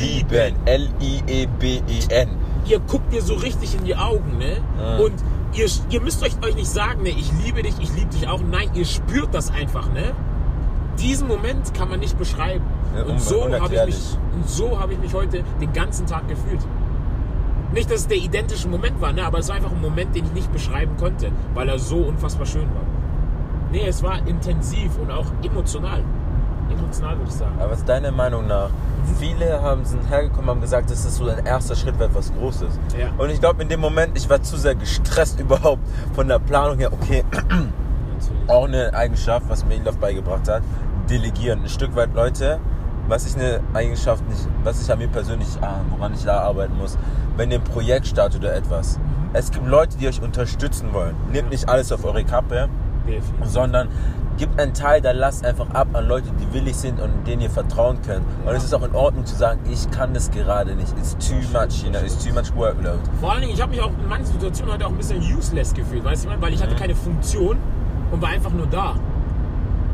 Lieben. 0.00 0.56
L-I-E-B-E-N. 0.64 2.28
ihr 2.68 2.80
guckt 2.80 3.12
ihr 3.14 3.22
so 3.22 3.34
richtig 3.34 3.76
in 3.76 3.84
die 3.84 3.94
Augen, 3.94 4.38
ne? 4.38 4.56
Ja. 4.80 4.96
Und 4.98 5.12
ihr, 5.54 5.66
ihr 5.90 6.00
müsst 6.00 6.20
euch, 6.24 6.32
euch 6.44 6.56
nicht 6.56 6.66
sagen, 6.68 7.02
ne, 7.04 7.10
ich 7.10 7.30
liebe 7.44 7.62
dich, 7.62 7.74
ich 7.80 7.94
liebe 7.94 8.10
dich 8.10 8.26
auch. 8.26 8.40
Nein, 8.40 8.70
ihr 8.74 8.84
spürt 8.84 9.32
das 9.32 9.50
einfach, 9.52 9.92
ne? 9.92 10.12
Diesen 10.98 11.28
Moment 11.28 11.72
kann 11.74 11.88
man 11.88 12.00
nicht 12.00 12.18
beschreiben. 12.18 12.64
Ja, 12.96 13.02
und 13.04 13.10
un- 13.12 13.18
so 13.20 13.42
habe 13.44 13.72
ich, 13.74 13.86
mich- 13.86 14.18
und 14.34 14.48
so 14.48 14.80
habe 14.80 14.94
ich 14.94 14.98
mich 14.98 15.14
heute 15.14 15.44
den 15.60 15.72
ganzen 15.72 16.06
Tag 16.06 16.26
gefühlt. 16.28 16.60
Nicht, 17.72 17.88
dass 17.90 18.00
es 18.00 18.06
der 18.08 18.16
identische 18.16 18.66
Moment 18.68 19.00
war, 19.00 19.12
ne? 19.12 19.24
aber 19.24 19.38
es 19.38 19.48
war 19.48 19.56
einfach 19.56 19.70
ein 19.72 19.80
Moment, 19.80 20.14
den 20.16 20.24
ich 20.24 20.32
nicht 20.32 20.52
beschreiben 20.52 20.96
konnte, 20.96 21.30
weil 21.54 21.68
er 21.68 21.78
so 21.78 21.96
unfassbar 21.98 22.46
schön 22.46 22.62
war. 22.62 22.82
Nee, 23.76 23.88
es 23.88 24.02
war 24.02 24.26
intensiv 24.26 24.96
und 24.98 25.10
auch 25.10 25.26
emotional. 25.42 26.02
Emotional 26.70 27.18
würde 27.18 27.28
ich 27.28 27.36
sagen. 27.36 27.56
Aber 27.58 27.72
was 27.72 27.80
ist 27.80 27.88
deiner 27.88 28.10
Meinung 28.10 28.46
nach? 28.46 28.70
Viele 29.18 29.60
haben 29.60 29.84
sind 29.84 30.08
hergekommen 30.08 30.48
haben 30.48 30.62
gesagt, 30.62 30.90
das 30.90 31.04
ist 31.04 31.16
so 31.16 31.28
ein 31.28 31.44
erster 31.44 31.76
Schritt 31.76 31.94
für 31.96 32.04
etwas 32.04 32.32
Großes. 32.32 32.80
Ja. 32.98 33.08
Und 33.18 33.28
ich 33.28 33.38
glaube, 33.38 33.62
in 33.62 33.68
dem 33.68 33.80
Moment, 33.80 34.16
ich 34.16 34.30
war 34.30 34.42
zu 34.42 34.56
sehr 34.56 34.76
gestresst 34.76 35.38
überhaupt 35.40 35.82
von 36.14 36.26
der 36.26 36.38
Planung 36.38 36.78
her. 36.78 36.90
Okay, 36.90 37.22
auch 38.46 38.64
eine 38.64 38.94
Eigenschaft, 38.94 39.46
was 39.50 39.66
mir 39.66 39.74
Elaf 39.74 39.98
beigebracht 39.98 40.48
hat, 40.48 40.62
delegieren. 41.10 41.62
Ein 41.62 41.68
Stück 41.68 41.94
weit 41.96 42.14
Leute, 42.14 42.58
was 43.08 43.26
ich 43.26 43.36
eine 43.36 43.60
Eigenschaft 43.74 44.26
nicht, 44.26 44.48
was 44.64 44.80
ich 44.80 44.90
an 44.90 45.00
mir 45.00 45.08
persönlich, 45.08 45.48
ah, 45.60 45.80
woran 45.90 46.14
ich 46.14 46.24
da 46.24 46.38
arbeiten 46.38 46.78
muss, 46.78 46.96
wenn 47.36 47.50
ihr 47.50 47.58
ein 47.58 47.64
Projekt 47.64 48.06
startet 48.06 48.40
oder 48.40 48.54
etwas. 48.54 48.98
Es 49.34 49.50
gibt 49.50 49.66
Leute, 49.66 49.98
die 49.98 50.08
euch 50.08 50.22
unterstützen 50.22 50.94
wollen. 50.94 51.14
Nehmt 51.30 51.50
nicht 51.50 51.68
alles 51.68 51.92
auf 51.92 52.06
eure 52.06 52.24
Kappe, 52.24 52.70
Definitiv. 53.06 53.48
sondern 53.50 53.88
gibt 54.38 54.60
einen 54.60 54.74
Teil, 54.74 55.00
da 55.00 55.12
lasst 55.12 55.46
einfach 55.46 55.70
ab 55.70 55.88
an 55.94 56.06
Leute, 56.08 56.28
die 56.38 56.52
willig 56.52 56.76
sind 56.76 57.00
und 57.00 57.26
denen 57.26 57.40
ihr 57.40 57.48
vertrauen 57.50 58.02
könnt. 58.02 58.24
Und 58.44 58.46
Ja. 58.46 58.52
es 58.52 58.64
ist 58.64 58.74
auch 58.74 58.82
in 58.82 58.94
Ordnung 58.94 59.24
zu 59.24 59.34
sagen, 59.34 59.60
ich 59.72 59.90
kann 59.90 60.12
das 60.12 60.30
gerade 60.30 60.74
nicht. 60.74 60.92
It's 60.98 61.16
too 61.16 61.36
much, 61.58 61.82
you 61.84 61.90
know, 61.90 62.00
it's 62.00 62.22
too 62.22 62.34
much 62.34 62.54
workload. 62.54 62.98
Vor 63.20 63.32
allen 63.32 63.40
Dingen, 63.40 63.54
ich 63.54 63.62
habe 63.62 63.70
mich 63.70 63.80
auch 63.80 63.88
in 63.90 64.08
manchen 64.08 64.26
Situationen 64.26 64.74
heute 64.74 64.86
auch 64.86 64.90
ein 64.90 64.96
bisschen 64.98 65.22
useless 65.22 65.72
gefühlt, 65.72 66.04
weißt 66.04 66.24
du, 66.24 66.28
ich 66.28 66.30
meine? 66.34 66.42
weil 66.42 66.52
ich 66.52 66.62
hatte 66.62 66.74
Mhm. 66.74 66.78
keine 66.78 66.94
Funktion 66.94 67.56
und 68.10 68.20
war 68.20 68.28
einfach 68.28 68.50
nur 68.52 68.66
da. 68.66 68.96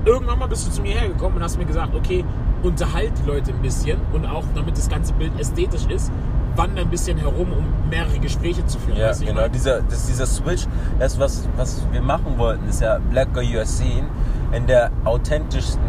Irgendwann 0.05 0.41
mal 0.41 0.49
bist 0.49 0.67
du 0.67 0.73
zu 0.73 0.83
mir 0.83 0.95
hergekommen 0.99 1.37
und 1.39 1.45
hast 1.45 1.57
mir 1.59 1.65
gesagt, 1.65 1.95
okay, 1.95 2.25
unterhalt 2.65 3.13
die 3.23 3.29
Leute 3.31 3.53
ein 3.53 3.63
bisschen 3.63 4.01
und 4.13 4.27
auch 4.27 4.43
damit 4.57 4.77
das 4.77 4.89
ganze 4.89 5.13
Bild 5.13 5.39
ästhetisch 5.39 5.87
ist, 5.87 6.11
wander 6.57 6.83
ein 6.83 6.91
bisschen 6.91 7.19
herum, 7.19 7.49
um 7.53 7.89
mehrere 7.91 8.19
Gespräche 8.19 8.65
zu 8.67 8.79
führen. 8.79 8.99
Ja, 8.99 9.09
weißt 9.09 9.23
du, 9.23 9.27
genau. 9.27 9.49
Dieser, 9.49 9.83
das, 9.83 10.07
dieser 10.07 10.27
Switch, 10.27 10.67
das, 10.99 11.19
was, 11.19 11.49
was 11.57 11.83
wir 11.91 12.03
machen 12.03 12.39
wollten, 12.39 12.69
ist 12.69 12.81
ja 12.81 12.99
Black 13.11 13.33
Girl 13.33 13.45
You 13.45 13.59
Are 13.59 13.67
Seen 13.67 14.07
in 14.53 14.67
der 14.67 14.91
authentischsten 15.05 15.81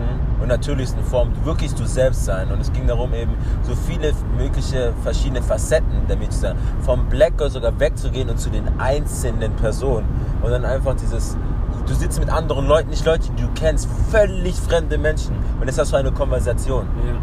und 0.42 0.48
natürlichsten 0.48 1.04
Form 1.04 1.32
wirklich 1.44 1.74
du 1.74 1.86
selbst 1.86 2.26
sein. 2.26 2.52
Und 2.52 2.62
es 2.62 2.72
ging 2.72 2.88
darum, 2.88 3.14
eben 3.14 3.34
so 3.64 3.76
viele 3.76 4.14
mögliche 4.38 4.94
verschiedene 5.04 5.42
Facetten 5.42 6.08
der 6.08 6.18
Mädchen 6.18 6.32
zu 6.32 6.40
sein. 6.40 6.56
Vom 6.82 7.08
Black 7.08 7.38
Girl 7.38 7.50
sogar 7.50 7.78
wegzugehen 7.80 8.30
und 8.30 8.40
zu 8.40 8.50
den 8.50 8.80
einzelnen 8.80 9.54
Personen. 9.54 10.06
Und 10.42 10.52
dann 10.52 10.66
einfach 10.66 10.96
dieses, 10.96 11.38
du 11.86 11.94
sitzt 11.94 12.20
mit 12.20 12.30
anderen 12.30 12.68
Leuten, 12.68 12.90
nicht 12.90 13.06
Leute, 13.06 13.30
die 13.32 13.42
du 13.42 13.50
kennst, 13.56 13.88
völlig 14.12 14.56
fremde 14.56 14.98
Menschen. 14.98 15.36
Und 15.60 15.68
jetzt 15.68 15.80
hast 15.80 15.92
du 15.92 15.98
eine 15.98 16.12
Konversation. 16.12 16.86
Ja. 17.06 17.14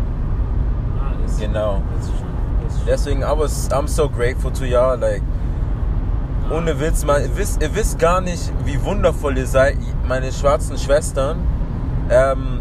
Ah, 1.02 1.12
das, 1.22 1.38
Genau. 1.38 1.82
Ist 1.98 2.10
Deswegen, 2.86 3.22
I 3.22 3.32
was, 3.32 3.68
I'm 3.70 3.86
so 3.86 4.08
grateful 4.08 4.50
to 4.52 4.64
y'all. 4.64 4.96
Like, 4.98 5.22
ohne 6.50 6.78
Witz, 6.80 7.04
man, 7.04 7.22
ihr, 7.22 7.36
wisst, 7.36 7.62
ihr 7.62 7.74
wisst 7.74 7.98
gar 7.98 8.20
nicht, 8.20 8.52
wie 8.64 8.82
wundervoll 8.82 9.38
ihr 9.38 9.46
seid. 9.46 9.76
Meine 10.08 10.32
schwarzen 10.32 10.76
Schwestern, 10.78 11.38
ähm, 12.10 12.60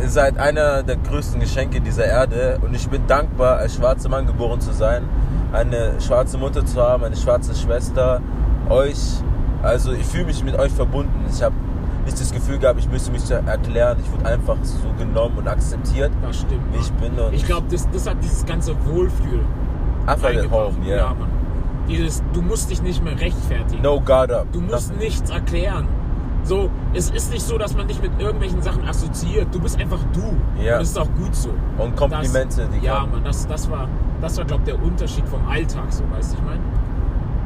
ihr 0.00 0.08
seid 0.08 0.38
einer 0.38 0.82
der 0.82 0.96
größten 0.96 1.40
Geschenke 1.40 1.80
dieser 1.80 2.06
Erde. 2.06 2.58
Und 2.62 2.74
ich 2.74 2.88
bin 2.88 3.06
dankbar, 3.06 3.58
als 3.58 3.74
schwarzer 3.74 4.08
Mann 4.08 4.26
geboren 4.26 4.60
zu 4.60 4.72
sein, 4.72 5.02
eine 5.52 6.00
schwarze 6.00 6.38
Mutter 6.38 6.64
zu 6.64 6.80
haben, 6.80 7.04
eine 7.04 7.16
schwarze 7.16 7.54
Schwester, 7.54 8.20
euch. 8.68 8.98
Also, 9.62 9.92
ich 9.92 10.06
fühle 10.06 10.24
mich 10.24 10.42
mit 10.42 10.58
euch 10.58 10.72
verbunden. 10.72 11.26
Ich 11.30 11.42
habe 11.42 11.54
nicht 12.12 12.22
das 12.22 12.32
Gefühl 12.32 12.58
gehabt, 12.58 12.78
ich 12.78 12.88
müsste 12.88 13.10
mich 13.10 13.28
erklären. 13.30 13.98
Ich 14.04 14.12
wurde 14.12 14.26
einfach 14.26 14.56
so 14.62 14.78
genommen 14.98 15.38
und 15.38 15.48
akzeptiert, 15.48 16.10
Das 16.22 16.36
stimmt. 16.40 16.62
wie 16.72 16.78
ich 16.78 16.92
bin. 16.92 17.18
Und 17.18 17.32
Ich 17.34 17.44
glaube, 17.44 17.66
das, 17.70 17.88
das 17.90 18.08
hat 18.08 18.16
dieses 18.22 18.44
ganze 18.46 18.74
Wohlfühl 18.86 19.40
einfach 20.06 20.28
at 20.28 20.36
eingebracht. 20.36 20.72
home, 20.76 20.86
yeah. 20.86 21.14
Mann. 21.14 21.28
Dieses, 21.88 22.22
du 22.32 22.42
musst 22.42 22.70
dich 22.70 22.80
nicht 22.82 23.02
mehr 23.02 23.18
rechtfertigen. 23.18 23.82
No 23.82 24.00
guard 24.00 24.30
up. 24.32 24.46
Du 24.52 24.60
musst 24.60 24.88
Nothing. 24.90 24.98
nichts 24.98 25.30
erklären. 25.30 25.88
So, 26.44 26.70
es 26.92 27.10
ist 27.10 27.30
nicht 27.32 27.42
so, 27.42 27.56
dass 27.58 27.76
man 27.76 27.86
dich 27.88 28.00
mit 28.02 28.10
irgendwelchen 28.20 28.62
Sachen 28.62 28.84
assoziiert. 28.86 29.48
Du 29.52 29.60
bist 29.60 29.78
einfach 29.80 30.00
du. 30.12 30.20
Ja. 30.62 30.74
Und 30.74 30.80
das 30.82 30.90
ist 30.90 30.98
auch 30.98 31.08
gut 31.16 31.34
so. 31.34 31.50
Und 31.78 31.96
Komplimente, 31.96 32.62
das, 32.62 32.70
die 32.80 32.84
Ja, 32.86 33.00
kommen. 33.00 33.12
Mann, 33.12 33.24
das, 33.24 33.46
das 33.46 33.70
war, 33.70 33.88
das 34.20 34.38
war 34.38 34.44
glaube 34.44 34.64
der 34.64 34.80
Unterschied 34.82 35.26
vom 35.28 35.46
Alltag, 35.48 35.84
so, 35.90 36.02
weißt 36.10 36.32
du, 36.32 36.36
ich 36.38 36.44
meine? 36.44 36.60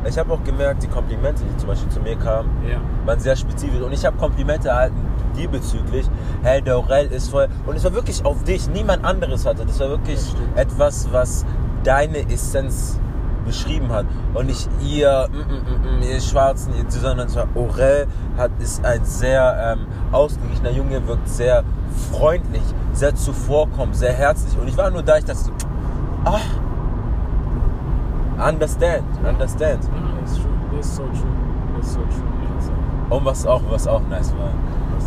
Ich 0.08 0.18
habe 0.18 0.32
auch 0.32 0.42
gemerkt, 0.44 0.82
die 0.82 0.88
Komplimente, 0.88 1.42
die 1.44 1.56
zum 1.56 1.68
Beispiel 1.68 1.88
zu 1.90 2.00
mir 2.00 2.16
kamen, 2.16 2.50
Ja. 2.68 2.78
waren 3.04 3.20
sehr 3.20 3.36
spezifisch. 3.36 3.80
Und 3.80 3.92
ich 3.92 4.04
habe 4.04 4.16
Komplimente 4.16 4.68
erhalten 4.68 4.96
diesbezüglich. 5.36 6.06
Hey, 6.42 6.62
der 6.62 6.76
Aurel 6.76 7.06
ist 7.06 7.30
voll. 7.30 7.48
Und 7.66 7.76
es 7.76 7.84
war 7.84 7.94
wirklich 7.94 8.24
auf 8.24 8.42
dich. 8.44 8.68
Niemand 8.70 9.04
anderes 9.04 9.44
hatte. 9.46 9.66
Das 9.66 9.78
war 9.80 9.88
wirklich 9.90 10.20
Das 10.54 10.64
etwas, 10.64 11.08
was 11.12 11.44
deine 11.84 12.28
Essenz 12.30 12.98
beschrieben 13.44 13.92
hat. 13.92 14.06
Und 14.34 14.46
nicht 14.46 14.68
ihr, 14.82 15.28
mm, 15.30 15.36
mm, 15.36 15.96
mm, 15.96 15.98
mm, 15.98 16.02
ihr 16.02 16.20
Schwarzen, 16.20 16.72
ihr, 16.76 16.90
sondern 16.90 17.28
es 17.28 17.36
war 17.36 17.46
Aurel 17.54 18.06
hat, 18.36 18.50
ist 18.58 18.84
ein 18.84 19.04
sehr 19.04 19.76
ähm, 19.78 19.86
ausgeglichener 20.12 20.70
Junge, 20.70 21.06
wirkt 21.06 21.28
sehr 21.28 21.62
freundlich, 22.10 22.62
sehr 22.92 23.14
zuvorkommend, 23.14 23.94
sehr 23.96 24.12
herzlich. 24.12 24.58
Und 24.60 24.68
ich 24.68 24.76
war 24.76 24.90
nur 24.90 25.02
da, 25.02 25.18
ich 25.18 25.24
dachte 25.24 25.38
so, 25.38 25.52
ah, 26.24 26.40
understand, 28.38 29.02
understand. 29.26 29.80
Das 30.22 30.32
ist 30.32 30.42
true. 30.42 30.78
Ist 30.80 30.96
so 30.96 31.02
true. 31.02 31.80
Ist 31.80 31.92
so 31.92 32.00
true. 32.00 33.16
Und 33.18 33.24
was 33.24 33.46
auch, 33.46 33.62
was 33.70 33.86
auch 33.86 34.02
nice 34.08 34.34
war. 34.36 34.50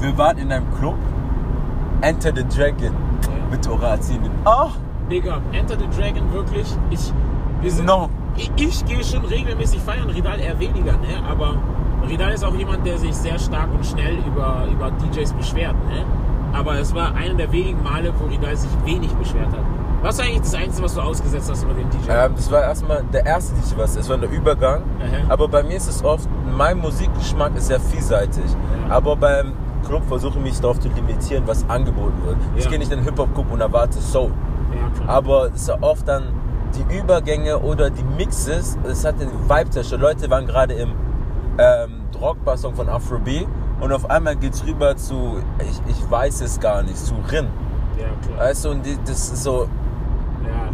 Wir 0.01 0.17
waren 0.17 0.37
in 0.37 0.51
einem 0.51 0.65
Club, 0.79 0.95
Enter 2.01 2.31
the 2.33 2.43
Dragon 2.45 2.93
mit 3.51 3.67
Orazinen. 3.67 4.31
Ach, 4.45 4.71
Digga, 5.11 5.41
Enter 5.51 5.75
the 5.77 5.87
Dragon 5.99 6.31
wirklich. 6.31 6.67
Ich, 6.89 7.11
wir 7.61 7.71
sind, 7.71 7.85
No. 7.85 8.09
ich, 8.37 8.49
ich 8.55 8.85
gehe 8.85 9.03
schon 9.03 9.25
regelmäßig 9.25 9.81
feiern, 9.81 10.09
Ridal 10.09 10.39
eher 10.39 10.57
weniger, 10.59 10.93
ne? 10.93 11.21
Aber 11.29 11.55
Ridal 12.07 12.31
ist 12.31 12.45
auch 12.45 12.55
jemand, 12.55 12.85
der 12.85 12.97
sich 12.97 13.13
sehr 13.13 13.37
stark 13.37 13.67
und 13.73 13.85
schnell 13.85 14.17
über, 14.25 14.65
über 14.71 14.91
DJs 14.91 15.33
beschwert, 15.33 15.75
ne? 15.89 16.05
Aber 16.53 16.79
es 16.79 16.95
war 16.95 17.13
einer 17.15 17.33
der 17.35 17.51
wenigen 17.51 17.83
Male, 17.83 18.13
wo 18.17 18.25
Ridal 18.27 18.55
sich 18.55 18.71
wenig 18.85 19.11
beschwert 19.15 19.51
hat. 19.51 19.59
Was 20.01 20.15
ist 20.15 20.21
eigentlich 20.21 20.39
das 20.41 20.55
Einzige, 20.55 20.83
was 20.85 20.93
du 20.95 21.01
ausgesetzt 21.01 21.49
hast 21.51 21.63
über 21.63 21.73
den 21.73 21.89
DJ? 21.89 22.09
ähm, 22.09 22.31
das 22.35 22.49
war 22.51 22.61
erstmal 22.61 23.03
der 23.11 23.25
erste 23.25 23.53
DJ, 23.55 23.77
was. 23.77 23.95
Es 23.95 24.09
war 24.09 24.17
der 24.17 24.29
Übergang. 24.31 24.83
Aha. 24.99 25.25
Aber 25.33 25.47
bei 25.47 25.61
mir 25.63 25.75
ist 25.77 25.87
es 25.87 26.03
oft, 26.03 26.27
mein 26.55 26.77
Musikgeschmack 26.79 27.55
ist 27.55 27.67
sehr 27.67 27.79
vielseitig. 27.79 28.43
Ja. 28.87 28.95
Aber 28.95 29.15
beim 29.15 29.53
Club 29.85 30.03
versuche 30.07 30.37
ich 30.37 30.43
mich 30.43 30.59
darauf 30.61 30.79
zu 30.79 30.87
limitieren, 30.89 31.43
was 31.47 31.67
angeboten 31.69 32.21
wird. 32.25 32.37
Ich 32.55 32.63
Ja. 32.65 32.69
gehe 32.69 32.79
nicht 32.79 32.91
in 32.91 32.99
den 32.99 33.05
Hip-Hop-Club 33.05 33.51
und 33.51 33.59
erwarte 33.61 33.99
Soul. 33.99 34.31
ja. 34.73 35.09
Aber 35.11 35.47
es 35.53 35.63
ist 35.63 35.69
oft 35.81 36.07
dann 36.07 36.23
die 36.75 36.97
Übergänge 36.97 37.57
oder 37.59 37.89
die 37.89 38.03
Mixes, 38.03 38.77
es 38.87 39.03
hat 39.03 39.19
den 39.19 39.29
Vibe 39.49 39.69
zerstört. 39.71 40.01
Leute 40.01 40.29
waren 40.29 40.45
gerade 40.45 40.75
im 40.75 40.91
ähm, 41.57 42.01
Rockbar-Song 42.21 42.75
von 42.75 42.87
Afrobeat 42.87 43.47
und 43.81 43.91
auf 43.91 44.09
einmal 44.09 44.35
geht's 44.35 44.63
rüber 44.65 44.95
zu, 44.95 45.37
ich, 45.59 45.81
ich 45.91 46.11
weiß 46.11 46.41
es 46.41 46.59
gar 46.59 46.83
nicht, 46.83 46.97
zu 46.97 47.15
Rin. 47.31 47.47
ja, 47.97 48.05
klar. 48.27 48.47
Weißt 48.47 48.65
du, 48.65 48.69
und 48.69 48.85
die, 48.85 48.97
das 49.03 49.29
ist 49.31 49.43
so, 49.43 49.67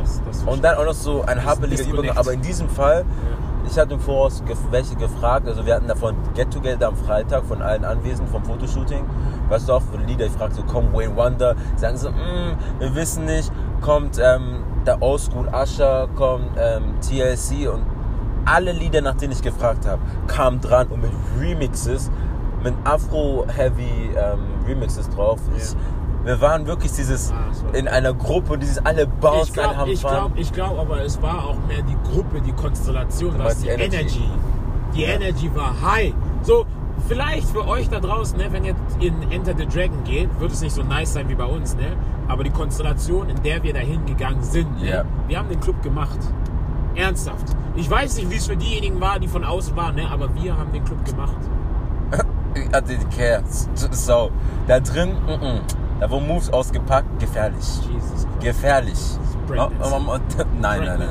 das, 0.05 0.21
das 0.25 0.43
und 0.43 0.63
dann 0.63 0.77
auch 0.77 0.85
noch 0.85 0.93
so 0.93 1.23
ein 1.23 1.43
happeliger. 1.43 1.83
Übergang. 1.85 2.17
Aber 2.17 2.33
in 2.33 2.41
diesem 2.41 2.69
Fall, 2.69 2.99
Ja. 2.99 3.67
ich 3.69 3.77
hatte 3.77 3.93
im 3.95 3.99
Voraus 3.99 4.43
welche 4.71 4.95
gefragt, 4.95 5.47
also 5.47 5.65
wir 5.65 5.75
hatten 5.75 5.87
davon 5.87 6.15
Get-Together 6.35 6.87
am 6.87 6.95
Freitag 6.95 7.43
von 7.45 7.61
allen 7.61 7.83
Anwesenden 7.83 8.27
vom 8.31 8.43
Fotoshooting. 8.43 9.03
Weißt 9.49 9.67
du 9.69 9.73
auch, 9.73 9.81
für 9.81 9.97
Lieder, 9.97 10.25
ich 10.25 10.31
fragte 10.31 10.55
so, 10.57 10.63
kommt 10.63 10.93
Wayne 10.93 11.15
Wonder? 11.15 11.55
Sagen 11.75 11.97
so, 11.97 12.09
mm, 12.09 12.55
wir 12.79 12.95
wissen 12.95 13.25
nicht, 13.25 13.51
kommt 13.81 14.19
ähm, 14.21 14.63
der 14.85 15.01
Oldschool 15.01 15.47
Usher, 15.49 16.07
kommt 16.15 16.49
ähm, 16.57 16.95
TLC 17.01 17.69
und 17.71 17.83
alle 18.45 18.71
Lieder, 18.71 19.01
nach 19.01 19.15
denen 19.15 19.33
ich 19.33 19.41
gefragt 19.41 19.87
habe, 19.87 20.01
kamen 20.27 20.61
dran 20.61 20.87
und 20.87 21.01
mit 21.01 21.11
Remixes, 21.39 22.11
mit 22.63 22.73
Afro-Heavy 22.83 24.11
ähm, 24.15 24.39
Remixes 24.67 25.09
drauf. 25.09 25.39
Ja. 25.51 25.57
Ich, 25.57 25.75
wir 26.25 26.41
waren 26.41 26.65
wirklich 26.65 26.91
dieses 26.91 27.31
Ah, 27.31 27.75
in 27.77 27.87
einer 27.87 28.13
Gruppe, 28.13 28.57
dieses 28.57 28.83
alle 28.85 29.07
Bounce, 29.07 29.51
Ich 29.51 29.57
alle 29.59 29.67
glaube, 29.67 29.77
haben 29.77 29.91
ich 29.91 30.01
glaube, 30.01 30.75
glaub, 30.75 30.79
aber 30.79 31.01
es 31.03 31.21
war 31.21 31.45
auch 31.45 31.57
mehr 31.67 31.81
die 31.83 31.97
Gruppe, 32.11 32.41
die 32.41 32.51
Konstellation, 32.51 33.35
was 33.37 33.59
die 33.59 33.63
die 33.63 33.69
Energy. 33.69 33.95
Energy. 33.97 34.23
Die 34.95 35.01
Ja. 35.01 35.09
Energy 35.09 35.51
war 35.55 35.81
high. 35.81 36.13
So, 36.41 36.65
vielleicht 37.07 37.47
für 37.49 37.67
euch 37.67 37.89
da 37.89 37.99
draußen, 37.99 38.37
ne, 38.37 38.45
wenn 38.51 38.65
ihr 38.65 38.75
in 38.99 39.31
Enter 39.31 39.53
the 39.57 39.65
Dragon 39.65 40.03
geht, 40.03 40.29
wird 40.39 40.51
es 40.51 40.61
nicht 40.61 40.73
so 40.73 40.83
nice 40.83 41.13
sein 41.13 41.29
wie 41.29 41.35
bei 41.35 41.45
uns, 41.45 41.75
ne? 41.75 41.95
Aber 42.27 42.43
die 42.43 42.49
Konstellation, 42.49 43.29
in 43.29 43.41
der 43.43 43.61
wir 43.61 43.73
dahin 43.73 44.05
gegangen 44.05 44.41
sind, 44.41 44.81
ne? 44.81 44.89
Ja. 44.89 45.05
wir 45.27 45.37
haben 45.37 45.49
den 45.49 45.59
Club 45.59 45.81
gemacht. 45.83 46.19
Ernsthaft. 46.95 47.55
Ich 47.75 47.89
weiß 47.89 48.15
nicht, 48.17 48.29
wie 48.31 48.35
es 48.35 48.47
für 48.47 48.55
diejenigen 48.55 48.99
war, 49.01 49.19
die 49.19 49.27
von 49.27 49.43
außen 49.43 49.75
waren, 49.75 49.95
ne? 49.95 50.09
aber 50.09 50.33
wir 50.33 50.57
haben 50.57 50.71
den 50.71 50.83
Club 50.85 51.03
gemacht. 51.05 51.35
I 52.55 52.77
didn't 52.77 53.09
care. 53.15 53.43
So, 53.91 54.31
da 54.67 54.79
drin, 54.79 55.09
mm 55.27 55.29
-mm. 55.29 55.59
Da 55.99 56.09
wurden 56.09 56.27
Moves 56.27 56.51
ausgepackt, 56.51 57.19
gefährlich. 57.19 57.65
Jesus 57.91 58.09
Christ. 58.11 58.27
Gefährlich. 58.41 58.99
Nein, 60.59 60.83
nein, 60.83 60.99
nein. 60.99 61.09